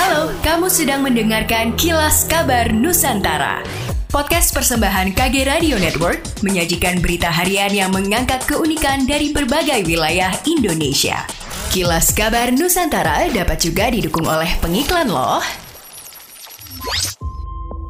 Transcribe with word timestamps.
Halo, 0.00 0.32
kamu 0.40 0.72
sedang 0.72 1.04
mendengarkan 1.04 1.76
Kilas 1.76 2.24
Kabar 2.24 2.72
Nusantara. 2.72 3.60
Podcast 4.08 4.48
persembahan 4.56 5.12
KG 5.12 5.44
Radio 5.44 5.76
Network 5.76 6.40
menyajikan 6.40 7.04
berita 7.04 7.28
harian 7.28 7.68
yang 7.68 7.92
mengangkat 7.92 8.40
keunikan 8.48 9.04
dari 9.04 9.28
berbagai 9.28 9.84
wilayah 9.84 10.32
Indonesia. 10.48 11.28
Kilas 11.68 12.16
Kabar 12.16 12.48
Nusantara 12.48 13.28
dapat 13.28 13.60
juga 13.60 13.92
didukung 13.92 14.24
oleh 14.24 14.48
pengiklan 14.64 15.12
loh. 15.12 15.44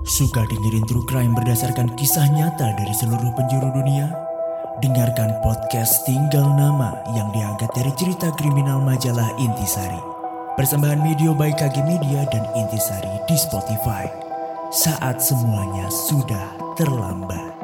Suka 0.02 0.42
dengerin 0.50 0.82
true 0.90 1.06
crime 1.06 1.38
berdasarkan 1.38 1.94
kisah 1.94 2.26
nyata 2.34 2.74
dari 2.74 2.90
seluruh 2.90 3.30
penjuru 3.38 3.70
dunia? 3.70 4.10
Dengarkan 4.82 5.38
podcast 5.46 6.02
Tinggal 6.10 6.58
Nama 6.58 6.90
yang 7.14 7.30
diangkat 7.30 7.70
dari 7.70 7.94
cerita 7.94 8.34
kriminal 8.34 8.82
majalah 8.82 9.30
Intisari. 9.38 10.19
Persembahan 10.58 11.06
video 11.06 11.30
by 11.30 11.54
KG 11.54 11.78
Media 11.86 12.26
dan 12.26 12.42
Intisari 12.58 13.22
di 13.30 13.38
Spotify. 13.38 14.10
Saat 14.74 15.22
semuanya 15.22 15.86
sudah 15.86 16.74
terlambat. 16.74 17.59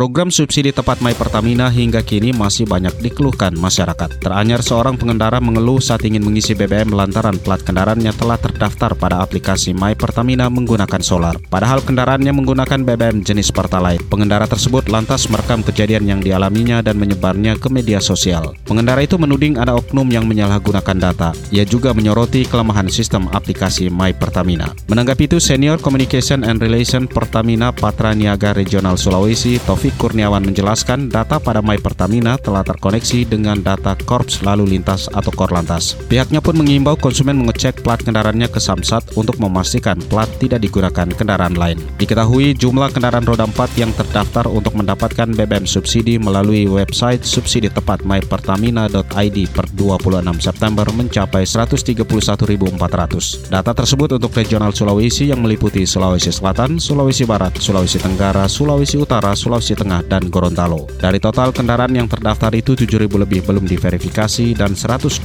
Program 0.00 0.32
subsidi 0.32 0.72
tepat 0.72 1.04
My 1.04 1.12
Pertamina 1.12 1.68
hingga 1.68 2.00
kini 2.00 2.32
masih 2.32 2.64
banyak 2.64 3.04
dikeluhkan 3.04 3.52
masyarakat. 3.52 4.24
Teranyar 4.24 4.64
seorang 4.64 4.96
pengendara 4.96 5.44
mengeluh 5.44 5.76
saat 5.76 6.08
ingin 6.08 6.24
mengisi 6.24 6.56
BBM 6.56 6.88
lantaran 6.96 7.36
plat 7.36 7.60
kendaraannya 7.60 8.08
telah 8.16 8.40
terdaftar 8.40 8.96
pada 8.96 9.20
aplikasi 9.20 9.76
My 9.76 9.92
Pertamina 9.92 10.48
menggunakan 10.48 11.04
solar. 11.04 11.36
Padahal 11.52 11.84
kendaraannya 11.84 12.32
menggunakan 12.32 12.80
BBM 12.80 13.20
jenis 13.28 13.52
Pertalite. 13.52 14.00
Pengendara 14.08 14.48
tersebut 14.48 14.88
lantas 14.88 15.28
merekam 15.28 15.60
kejadian 15.60 16.08
yang 16.08 16.24
dialaminya 16.24 16.80
dan 16.80 16.96
menyebarnya 16.96 17.60
ke 17.60 17.68
media 17.68 18.00
sosial. 18.00 18.56
Pengendara 18.64 19.04
itu 19.04 19.20
menuding 19.20 19.60
ada 19.60 19.76
oknum 19.76 20.08
yang 20.08 20.24
menyalahgunakan 20.24 20.96
data. 20.96 21.36
Ia 21.52 21.68
juga 21.68 21.92
menyoroti 21.92 22.48
kelemahan 22.48 22.88
sistem 22.88 23.28
aplikasi 23.36 23.92
My 23.92 24.16
Pertamina. 24.16 24.72
Menanggapi 24.88 25.28
itu, 25.28 25.36
Senior 25.36 25.76
Communication 25.76 26.40
and 26.40 26.56
Relation 26.56 27.04
Pertamina 27.04 27.68
Patra 27.68 28.16
Niaga 28.16 28.56
Regional 28.56 28.96
Sulawesi, 28.96 29.60
Taufik 29.60 29.89
Kurniawan 29.96 30.46
menjelaskan 30.46 31.10
data 31.10 31.40
pada 31.40 31.64
My 31.64 31.80
Pertamina 31.80 32.36
telah 32.36 32.62
terkoneksi 32.62 33.26
dengan 33.26 33.58
data 33.58 33.96
Korps 33.96 34.44
Lalu 34.44 34.76
Lintas 34.76 35.08
atau 35.10 35.32
Korlantas. 35.34 35.96
Pihaknya 36.06 36.44
pun 36.44 36.60
mengimbau 36.60 36.94
konsumen 36.94 37.40
mengecek 37.40 37.80
plat 37.80 37.98
kendaraannya 37.98 38.46
ke 38.52 38.60
Samsat 38.60 39.16
untuk 39.16 39.40
memastikan 39.40 39.96
plat 40.06 40.28
tidak 40.38 40.62
digunakan 40.62 41.08
kendaraan 41.08 41.56
lain. 41.56 41.80
Diketahui 41.96 42.52
jumlah 42.54 42.92
kendaraan 42.92 43.24
roda 43.24 43.48
4 43.48 43.80
yang 43.80 43.90
terdaftar 43.96 44.44
untuk 44.46 44.76
mendapatkan 44.76 45.32
BBM 45.32 45.64
subsidi 45.64 46.20
melalui 46.20 46.68
website 46.68 47.24
subsidi 47.24 47.72
tepat 47.72 48.04
mypertamina.id 48.04 49.38
per 49.50 49.66
26 49.72 50.44
September 50.44 50.86
mencapai 50.92 51.48
131.400. 51.48 53.48
Data 53.48 53.72
tersebut 53.72 54.20
untuk 54.20 54.36
regional 54.36 54.76
Sulawesi 54.76 55.32
yang 55.32 55.40
meliputi 55.40 55.88
Sulawesi 55.88 56.34
Selatan, 56.34 56.76
Sulawesi 56.76 57.24
Barat, 57.24 57.56
Sulawesi 57.56 57.96
Tenggara, 57.96 58.44
Sulawesi 58.50 59.00
Utara, 59.00 59.32
Sulawesi 59.32 59.72
Tengah, 59.80 60.04
dan 60.04 60.28
Gorontalo. 60.28 60.84
Dari 61.00 61.16
total 61.16 61.56
kendaraan 61.56 61.96
yang 61.96 62.04
terdaftar 62.04 62.52
itu 62.52 62.76
7.000 62.76 63.08
lebih 63.08 63.40
belum 63.48 63.64
diverifikasi 63.64 64.52
dan 64.52 64.76
123.000 64.76 65.24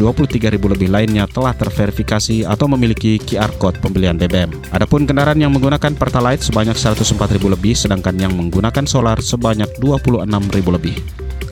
lebih 0.56 0.88
lainnya 0.88 1.28
telah 1.28 1.52
terverifikasi 1.52 2.48
atau 2.48 2.72
memiliki 2.72 3.20
QR 3.20 3.52
Code 3.60 3.84
pembelian 3.84 4.16
BBM. 4.16 4.56
Adapun 4.72 5.04
kendaraan 5.04 5.44
yang 5.44 5.52
menggunakan 5.52 5.92
Pertalite 6.00 6.48
sebanyak 6.48 6.80
104.000 6.80 7.36
lebih, 7.52 7.76
sedangkan 7.76 8.16
yang 8.16 8.32
menggunakan 8.32 8.88
solar 8.88 9.20
sebanyak 9.20 9.68
26.000 9.84 10.24
lebih. 10.72 10.96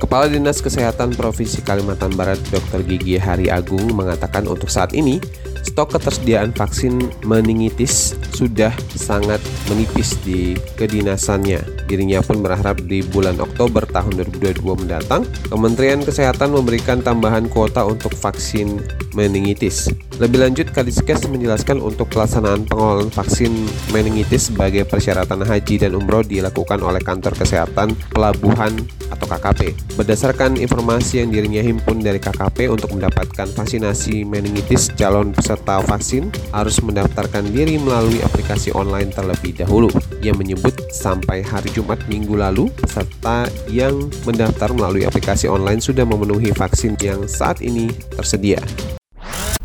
Kepala 0.03 0.27
Dinas 0.27 0.59
Kesehatan 0.59 1.15
Provinsi 1.15 1.63
Kalimantan 1.63 2.11
Barat 2.19 2.35
Dr. 2.51 2.83
Gigi 2.83 3.15
Hari 3.15 3.47
Agung 3.47 3.87
mengatakan 3.95 4.43
untuk 4.51 4.67
saat 4.67 4.91
ini 4.91 5.23
stok 5.63 5.97
ketersediaan 5.97 6.51
vaksin 6.53 6.99
meningitis 7.23 8.13
sudah 8.35 8.75
sangat 8.93 9.39
menipis 9.71 10.19
di 10.21 10.53
kedinasannya. 10.75 11.87
Dirinya 11.87 12.19
pun 12.19 12.43
berharap 12.43 12.83
di 12.83 13.01
bulan 13.01 13.39
Oktober 13.39 13.87
tahun 13.87 14.19
2022 14.39 14.83
mendatang, 14.85 15.23
Kementerian 15.47 16.03
Kesehatan 16.03 16.51
memberikan 16.51 16.99
tambahan 16.99 17.47
kuota 17.47 17.87
untuk 17.87 18.11
vaksin 18.13 18.83
meningitis. 19.13 19.87
Lebih 20.21 20.45
lanjut, 20.45 20.67
Kadiskes 20.69 21.25
menjelaskan 21.25 21.81
untuk 21.81 22.09
pelaksanaan 22.13 22.69
pengelolaan 22.69 23.09
vaksin 23.09 23.49
meningitis 23.89 24.53
sebagai 24.53 24.85
persyaratan 24.85 25.41
haji 25.41 25.81
dan 25.81 25.97
umroh 25.97 26.21
dilakukan 26.21 26.81
oleh 26.81 27.01
kantor 27.01 27.33
kesehatan 27.33 27.97
pelabuhan 28.13 28.73
atau 29.09 29.25
KKP. 29.29 29.73
Berdasarkan 29.97 30.57
informasi 30.57 31.21
yang 31.21 31.29
dirinya 31.29 31.61
himpun 31.61 32.01
dari 32.01 32.17
KKP 32.17 32.69
untuk 32.69 32.93
mendapatkan 32.93 33.49
vaksinasi 33.53 34.25
meningitis, 34.25 34.89
calon 34.93 35.33
peserta 35.53 35.85
vaksin 35.85 36.33
harus 36.49 36.81
mendaftarkan 36.81 37.45
diri 37.53 37.77
melalui 37.77 38.17
aplikasi 38.25 38.73
online 38.73 39.13
terlebih 39.13 39.53
dahulu. 39.53 39.93
Ia 40.25 40.33
menyebut 40.33 40.73
sampai 40.89 41.45
hari 41.45 41.69
Jumat 41.69 42.01
minggu 42.09 42.33
lalu, 42.33 42.73
peserta 42.73 43.45
yang 43.69 44.09
mendaftar 44.25 44.73
melalui 44.73 45.05
aplikasi 45.05 45.45
online 45.45 45.77
sudah 45.77 46.09
memenuhi 46.09 46.49
vaksin 46.57 46.97
yang 47.05 47.29
saat 47.29 47.61
ini 47.61 47.93
tersedia. 48.17 48.57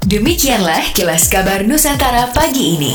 Demikianlah 0.04 0.92
kilas 0.92 1.32
kabar 1.32 1.64
Nusantara 1.64 2.28
pagi 2.36 2.76
ini. 2.76 2.92